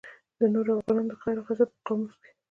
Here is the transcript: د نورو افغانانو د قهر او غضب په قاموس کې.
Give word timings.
د 0.39 0.41
نورو 0.53 0.71
افغانانو 0.79 1.09
د 1.11 1.13
قهر 1.21 1.35
او 1.39 1.45
غضب 1.49 1.69
په 1.73 1.79
قاموس 1.87 2.13
کې. 2.23 2.31